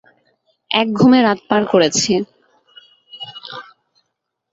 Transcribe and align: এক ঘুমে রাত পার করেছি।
এক 0.71 0.87
ঘুমে 0.93 1.19
রাত 1.21 1.39
পার 1.49 1.61
করেছি। 1.71 2.13